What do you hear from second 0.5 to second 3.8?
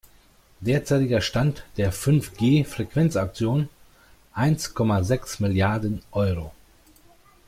Derzeitiger Stand der Fünf-G-Frequenzauktion: